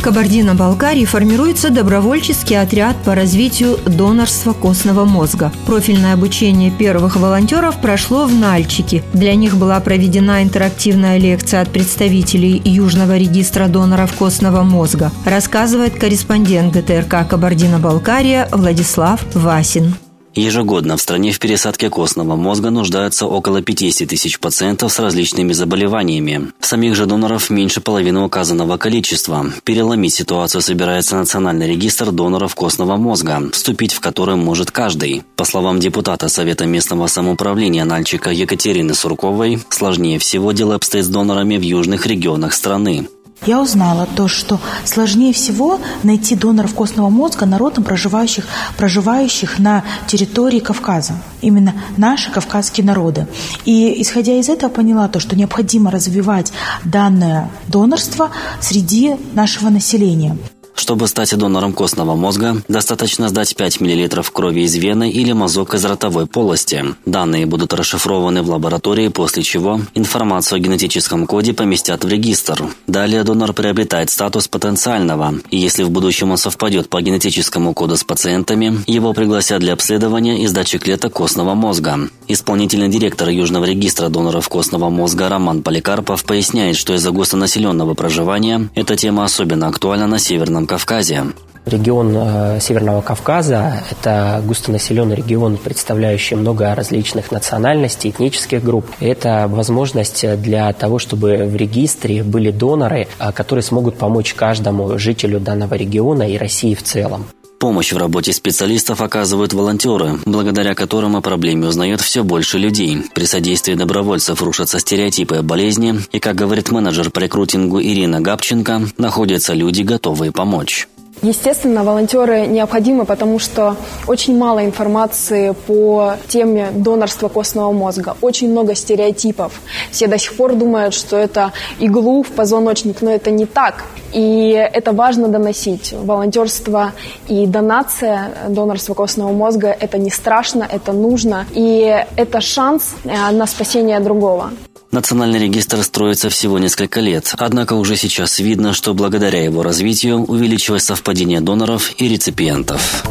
[0.00, 5.52] Кабардино-Балкарии формируется добровольческий отряд по развитию донорства костного мозга.
[5.66, 9.02] Профильное обучение первых волонтеров прошло в Нальчике.
[9.12, 16.74] Для них была проведена интерактивная лекция от представителей Южного регистра доноров костного мозга, рассказывает корреспондент
[16.74, 19.94] ГТРК Кабардино-Балкария Владислав Васин.
[20.38, 26.52] Ежегодно в стране в пересадке костного мозга нуждаются около 50 тысяч пациентов с различными заболеваниями.
[26.60, 29.46] Самих же доноров меньше половины указанного количества.
[29.64, 35.24] Переломить ситуацию собирается Национальный регистр доноров костного мозга, вступить в который может каждый.
[35.34, 41.56] По словам депутата Совета местного самоуправления Нальчика Екатерины Сурковой, сложнее всего дело обстоит с донорами
[41.56, 43.08] в южных регионах страны
[43.46, 50.58] я узнала то, что сложнее всего найти доноров костного мозга народам, проживающих, проживающих на территории
[50.58, 51.14] Кавказа.
[51.40, 53.26] Именно наши кавказские народы.
[53.64, 56.52] И исходя из этого поняла то, что необходимо развивать
[56.84, 58.30] данное донорство
[58.60, 60.36] среди нашего населения.
[60.78, 65.84] Чтобы стать донором костного мозга, достаточно сдать 5 мл крови из вены или мазок из
[65.84, 66.94] ротовой полости.
[67.04, 72.64] Данные будут расшифрованы в лаборатории, после чего информацию о генетическом коде поместят в регистр.
[72.86, 78.04] Далее донор приобретает статус потенциального, и если в будущем он совпадет по генетическому коду с
[78.04, 82.08] пациентами, его пригласят для обследования и сдачи клеток костного мозга.
[82.28, 88.94] Исполнительный директор Южного регистра доноров костного мозга Роман Поликарпов поясняет, что из-за густонаселенного проживания эта
[88.94, 91.24] тема особенно актуальна на Северном Кавказе.
[91.64, 98.86] Регион э, Северного Кавказа– это густонаселенный регион, представляющий много различных национальностей, этнических групп.
[99.00, 105.40] Это возможность для того, чтобы в регистре были доноры, э, которые смогут помочь каждому жителю
[105.40, 107.26] данного региона и России в целом.
[107.58, 112.98] Помощь в работе специалистов оказывают волонтеры, благодаря которым о проблеме узнает все больше людей.
[113.14, 118.82] При содействии добровольцев рушатся стереотипы о болезни, и, как говорит менеджер по рекрутингу Ирина Габченко,
[118.96, 120.86] находятся люди, готовые помочь.
[121.22, 128.16] Естественно, волонтеры необходимы, потому что очень мало информации по теме донорства костного мозга.
[128.20, 129.60] Очень много стереотипов.
[129.90, 133.84] Все до сих пор думают, что это иглу в позвоночник, но это не так.
[134.12, 135.92] И это важно доносить.
[135.92, 136.92] Волонтерство
[137.26, 141.46] и донация донорства костного мозга– это не страшно, это нужно.
[141.52, 144.50] И это шанс э, на спасение другого.
[144.90, 150.84] Национальный регистр строится всего несколько лет, однако уже сейчас видно, что благодаря его развитию увеличилось
[150.84, 153.04] совпадение доноров и реципиентов.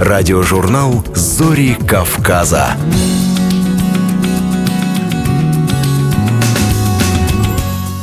[0.00, 2.76] Радиожурнал «Зори Кавказа».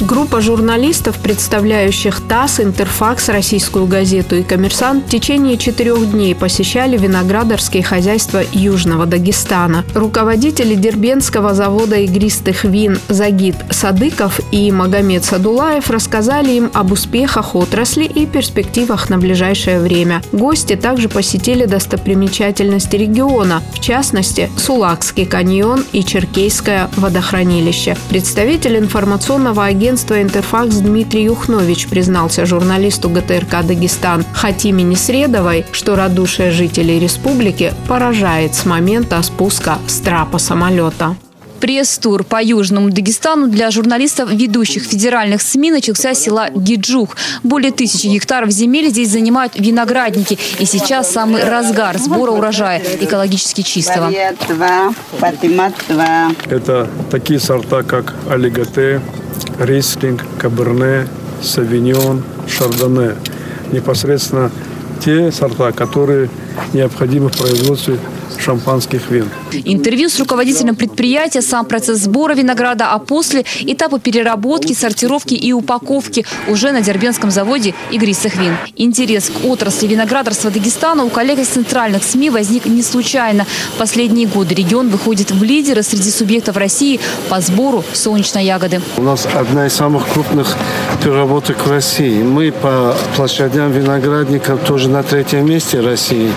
[0.08, 7.84] Группа журналистов, представляющих ТАСС, Интерфакс, Российскую газету и Коммерсант в течение четырех дней посещали виноградарские
[7.84, 9.84] хозяйства Южного Дагестана.
[9.94, 18.06] Руководители Дербенского завода игристых вин Загид Садыков и Магомед Садулаев рассказали им об успехах отрасли
[18.06, 20.22] и перспективах на ближайшее время.
[20.32, 27.98] Гости также посетили достопримечательности региона, в частности, Сулакский каньон и Черкейское водохранилище.
[28.08, 36.52] Представитель информационного агентства агентства «Интерфакс» Дмитрий Юхнович признался журналисту ГТРК «Дагестан» Хатиме Несредовой, что радушие
[36.52, 41.16] жителей республики поражает с момента спуска с трапа самолета.
[41.60, 47.18] Пресс-тур по Южному Дагестану для журналистов ведущих федеральных СМИ начался села Гиджух.
[47.42, 50.38] Более тысячи гектаров земель здесь занимают виноградники.
[50.60, 54.12] И сейчас самый разгар сбора урожая экологически чистого.
[56.52, 59.02] Это такие сорта, как Алигате,
[59.60, 61.08] Рислинг, Каберне,
[61.42, 63.16] Савиньон, Шардоне.
[63.72, 64.52] Непосредственно
[65.04, 66.30] те сорта, которые
[66.74, 68.00] необходимы в производстве
[68.40, 69.30] шампанских вин.
[69.52, 76.26] Интервью с руководителем предприятия, сам процесс сбора винограда, а после этапы переработки, сортировки и упаковки
[76.48, 78.56] уже на Дербенском заводе игристых вин.
[78.76, 83.46] Интерес к отрасли виноградарства Дагестана у коллег из центральных СМИ возник не случайно.
[83.76, 87.00] В последние годы регион выходит в лидеры среди субъектов России
[87.30, 88.82] по сбору солнечной ягоды.
[88.98, 90.56] У нас одна из самых крупных
[91.04, 92.22] переработок в России.
[92.22, 96.32] Мы по площадям виноградников тоже на третьем месте России.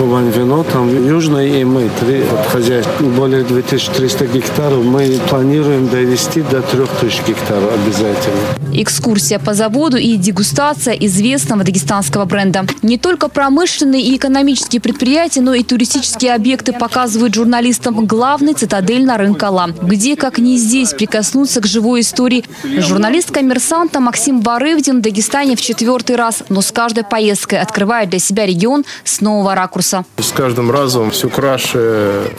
[0.00, 4.82] Кубань вино, там южное и мы, три хозяйства, более 2300 гектаров.
[4.82, 8.40] Мы планируем довести до 3000 гектаров обязательно.
[8.72, 12.64] Экскурсия по заводу и дегустация известного дагестанского бренда.
[12.80, 19.18] Не только промышленные и экономические предприятия, но и туристические объекты показывают журналистам главный цитадель на
[19.18, 22.46] рынке Алам, где, как не здесь, прикоснуться к живой истории.
[22.64, 28.18] Журналист коммерсанта Максим Барывдин в Дагестане в четвертый раз, но с каждой поездкой открывает для
[28.18, 30.04] себя регион с нового ракурса конкурса.
[30.18, 32.30] С каждым разом все краше,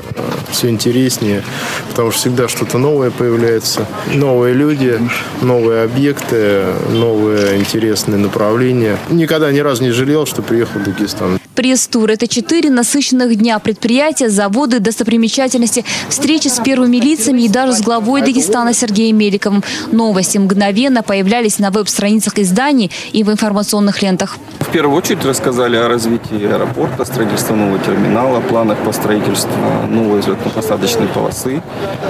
[0.52, 1.44] все интереснее,
[1.90, 3.86] потому что всегда что-то новое появляется.
[4.14, 5.00] Новые люди,
[5.42, 8.98] новые объекты, новые интересные направления.
[9.10, 11.40] Никогда ни разу не жалел, что приехал в Дагестан.
[11.56, 17.82] Пресс-тур– это четыре насыщенных дня предприятия, заводы, достопримечательности, встречи с первыми лицами и даже с
[17.82, 19.64] главой Дагестана Сергеем Меликовым.
[19.92, 24.38] Новости мгновенно появлялись на веб-страницах изданий и в информационных лентах.
[24.60, 29.52] В первую очередь рассказали о развитии аэропорта, строительстве нового терминала, планах по строительству
[29.90, 31.62] новой взлетно-посадочной полосы.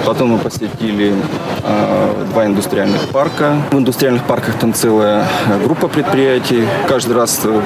[0.06, 1.12] Потом мы посетили
[1.64, 3.60] э, два индустриальных парка.
[3.72, 5.26] В индустриальных парках там целая
[5.64, 6.64] группа предприятий.
[6.88, 7.60] Каждый раз э,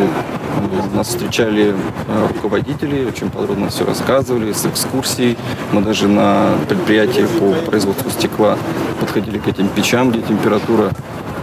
[0.95, 1.75] нас встречали
[2.09, 5.37] э, руководители, очень подробно все рассказывали, с экскурсией.
[5.73, 8.57] Мы даже на предприятии по производству стекла
[9.01, 10.91] подходили к этим печам, где температура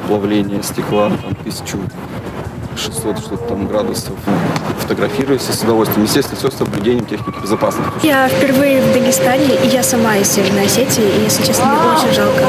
[0.07, 4.13] плавления стекла там, 1600 что-то там градусов.
[4.79, 6.03] Фотографируюсь с удовольствием.
[6.03, 7.91] Естественно, все с соблюдением техники безопасности.
[8.05, 12.13] Я впервые в Дагестане, и я сама из Северной Осетии, и, если честно, мне очень
[12.13, 12.43] жалко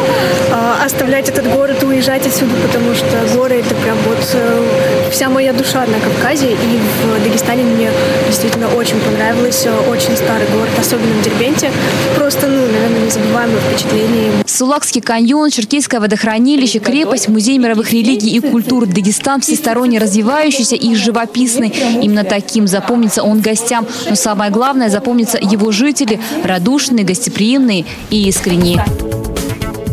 [0.51, 5.53] а, оставлять этот город, уезжать отсюда, потому что горы— это прям вот э, вся моя
[5.53, 7.89] душа на Кавказе, и в Дагестане мне
[8.27, 9.65] действительно очень понравилось.
[9.89, 11.71] Очень старый город, особенно в Дербенте.
[12.17, 14.33] Просто, ну, наверное, незабываемое впечатление.
[14.45, 18.87] Сулакский каньон, Черкесское водохранилище, крепость, музей мировых религий и культур.
[18.87, 21.73] Дагестан всесторонне развивающийся и живописный.
[22.03, 23.87] Именно таким запомнится он гостям.
[24.11, 28.85] Но самое главное, запомнится его жители– радушные, гостеприимные и искренние.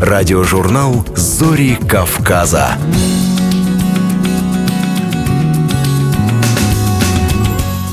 [0.01, 2.69] Радиожурнал «Зори Кавказа».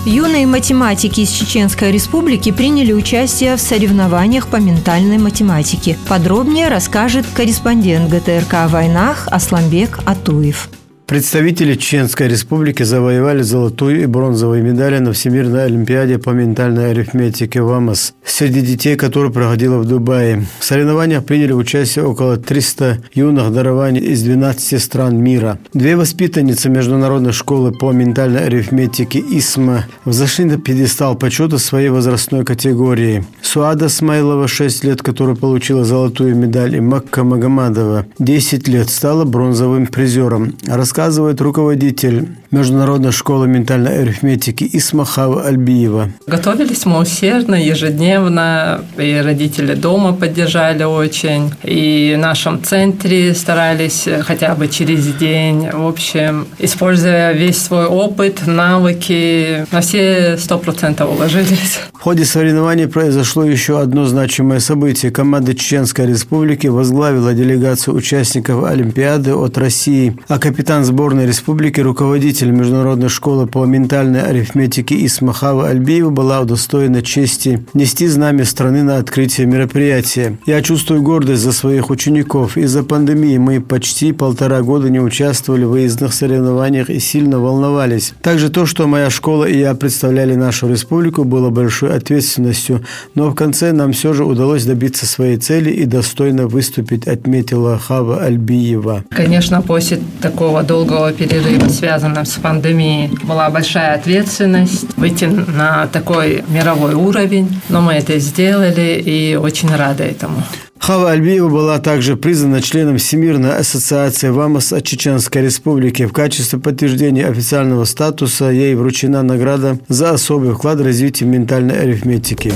[0.08, 5.98] Юные математики из Чеченской Республики приняли участие в соревнованиях по ментальной математике.
[6.08, 10.70] Подробнее расскажет корреспондент ГТРК о войнах Асламбек Атуев.
[11.08, 18.12] Представители Чеченской Республики завоевали золотую и бронзовые медали на Всемирной Олимпиаде по ментальной арифметике ВАМОС
[18.26, 20.44] среди детей, которая проходила в Дубае.
[20.60, 25.58] В соревнованиях приняли участие около 300 юных дарований из 12 стран мира.
[25.72, 33.24] Две воспитанницы Международной школы по ментальной арифметике ИСМА взошли на пьедестал почета своей возрастной категории.
[33.40, 39.86] Суада Смайлова, 6 лет, которая получила золотую медаль, и Макка Магомадова, 10 лет, стала бронзовым
[39.86, 40.52] призером.
[40.66, 46.10] Рассказ рассказывает руководитель Международной школы ментальной арифметики Исмахава Альбиева.
[46.26, 54.56] Готовились мы усердно, ежедневно, и родители дома поддержали очень, и в нашем центре старались хотя
[54.56, 55.68] бы через день.
[55.70, 61.78] В общем, используя весь свой опыт, навыки, на все сто процентов уложились.
[61.92, 65.12] В ходе соревнований произошло еще одно значимое событие.
[65.12, 73.10] Команда Чеченской Республики возглавила делегацию участников Олимпиады от России, а капитан сборной республики, руководитель Международной
[73.10, 80.38] школы по ментальной арифметике Исмахава Альбиева была удостоена чести нести знамя страны на открытие мероприятия.
[80.46, 82.56] Я чувствую гордость за своих учеников.
[82.56, 88.14] Из-за пандемии мы почти полтора года не участвовали в выездных соревнованиях и сильно волновались.
[88.22, 92.82] Также то, что моя школа и я представляли нашу республику, было большой ответственностью.
[93.14, 98.22] Но в конце нам все же удалось добиться своей цели и достойно выступить, отметила Хава
[98.22, 99.04] Альбиева.
[99.10, 106.44] Конечно, после такого долгого долгого перерыва, связанного с пандемией, была большая ответственность выйти на такой
[106.48, 107.60] мировой уровень.
[107.68, 110.42] Но мы это сделали и очень рады этому.
[110.78, 116.06] Хава Альбиева была также признана членом Всемирной ассоциации ВАМОС от Чеченской Республики.
[116.06, 122.52] В качестве подтверждения официального статуса ей вручена награда за особый вклад в развитие ментальной арифметики.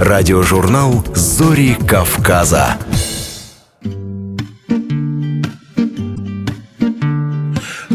[0.00, 2.78] Радиожурнал «Зори Кавказа».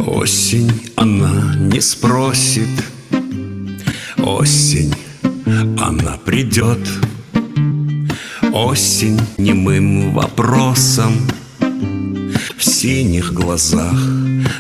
[0.06, 2.70] Осень, она не спросит.
[4.18, 4.94] Осень,
[5.80, 6.80] она придет.
[8.54, 11.14] Осень немым вопросом
[12.56, 14.00] В синих глазах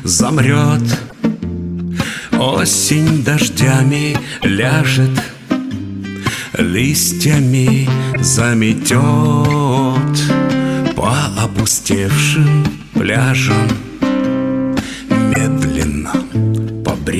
[0.03, 0.83] замрет.
[2.31, 5.11] Осень дождями ляжет
[6.57, 7.87] Листьями
[8.19, 8.95] заметет.
[10.95, 13.84] По опустевшим пляжам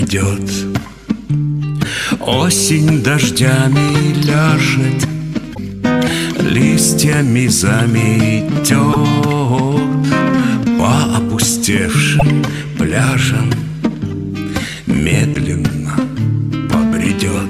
[0.06, 0.50] придет
[2.20, 5.08] Осень дождями ляжет
[6.40, 8.70] Листьями заметет.
[10.80, 12.44] По опустевшим
[12.78, 13.52] пляжам
[14.86, 15.96] Медленно
[16.72, 17.50] побредет.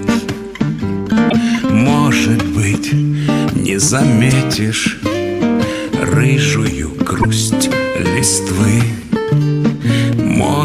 [1.69, 4.99] Может быть, не заметишь
[6.01, 8.81] Рыжую грусть листвы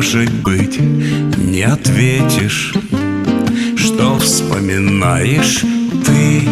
[0.00, 2.72] может быть, не ответишь,
[3.76, 5.60] что вспоминаешь
[6.06, 6.48] ты?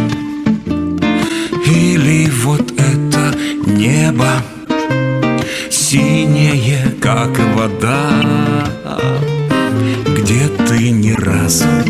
[1.66, 3.34] Или вот это
[3.64, 4.28] небо
[5.70, 8.66] Синее, как вода
[10.18, 11.87] Где ты ни разу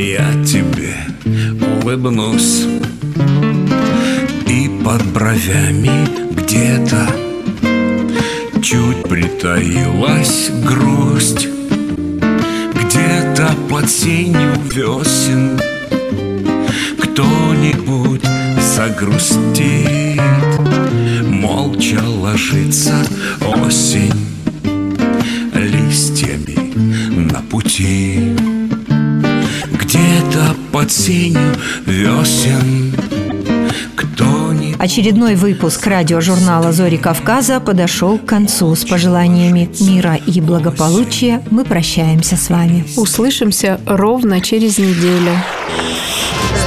[0.00, 0.94] Я тебе
[1.82, 2.64] улыбнусь.
[4.46, 7.06] И под бровями где-то
[8.62, 11.48] Чуть притаилась грусть.
[12.74, 15.60] Где-то под сенью весен
[16.98, 18.24] Кто-нибудь
[18.74, 20.18] загрустит.
[21.28, 23.04] Молча ложится
[23.42, 24.14] осень
[25.52, 26.56] Листьями
[27.30, 28.19] на пути
[30.30, 31.56] Где-то под сенью
[31.86, 32.94] весен
[34.78, 38.74] Очередной выпуск радиожурнала «Зори Кавказа» подошел к концу.
[38.74, 42.86] С пожеланиями мира и благополучия мы прощаемся с вами.
[42.96, 45.32] Услышимся ровно через неделю.